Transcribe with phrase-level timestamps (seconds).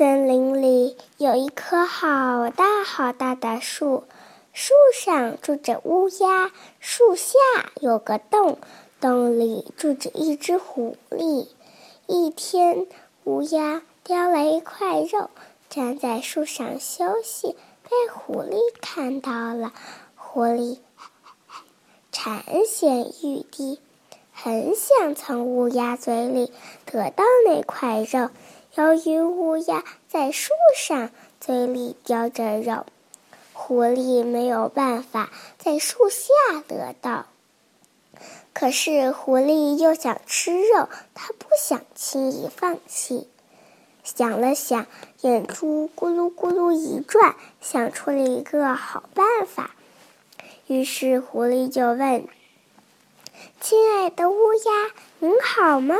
[0.00, 4.04] 森林里有一棵好大好大的树，
[4.54, 7.34] 树上住着乌鸦，树下
[7.82, 8.56] 有个洞，
[8.98, 11.48] 洞里住着一只狐狸。
[12.06, 12.86] 一天，
[13.24, 15.28] 乌鸦叼了一块肉，
[15.68, 19.74] 站在树上休息，被狐狸看到了。
[20.16, 20.78] 狐狸
[22.10, 23.78] 馋涎欲滴，
[24.32, 26.50] 很想从乌鸦嘴里
[26.86, 28.30] 得到那块肉。
[28.76, 32.86] 由于乌鸦在树上，嘴里叼着肉，
[33.52, 37.26] 狐狸没有办法在树下得到。
[38.52, 43.26] 可是狐狸又想吃肉，它不想轻易放弃。
[44.04, 44.86] 想了想，
[45.22, 49.74] 眼珠咕噜咕噜一转，想出了一个好办法。
[50.68, 52.28] 于是狐狸就问
[53.60, 55.96] ：“亲爱的乌鸦，您好吗？”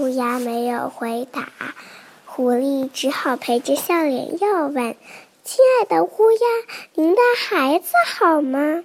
[0.00, 1.50] 乌鸦没有回答，
[2.24, 4.96] 狐狸只好陪着笑脸又问
[5.44, 6.38] ：“亲爱的乌鸦，
[6.94, 8.82] 您的孩子好吗？”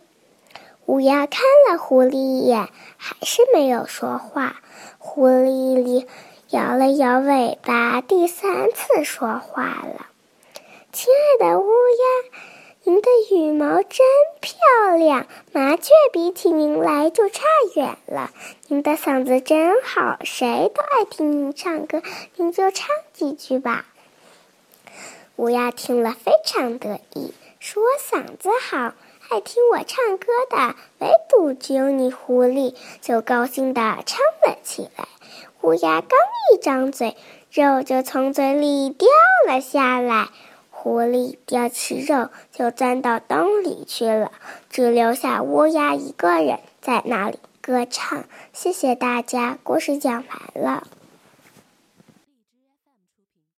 [0.88, 4.57] 乌鸦看了狐狸一眼，还是没有说话。
[4.97, 6.05] 狐狸里
[6.49, 10.07] 摇了摇尾巴，第三次说话了
[10.91, 12.34] ：“亲爱的乌鸦。”
[13.36, 14.08] 羽毛真
[14.39, 17.44] 漂亮，麻雀比起您来就差
[17.75, 18.31] 远了。
[18.69, 22.02] 您的嗓子真好，谁都爱听您唱歌，
[22.38, 23.86] 您就唱几句吧。
[25.36, 28.94] 乌鸦听了非常得意，说：“嗓子好，
[29.30, 35.09] 爱听我唱歌的唯独只有你狐狸。”就高兴地唱了起来。
[35.59, 36.17] 乌鸦刚
[36.53, 37.17] 一张嘴，
[37.52, 39.09] 肉就从嘴里掉
[39.45, 40.30] 了下来。
[40.86, 44.31] 狐狸叼起肉就钻到洞里去了，
[44.69, 48.25] 只留下乌鸦一个人在那里歌唱。
[48.53, 50.88] 谢谢大家，故事讲完了。